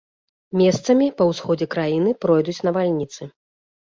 [0.59, 3.29] Месцамі па ўсходзе краіны пройдуць навальніцы.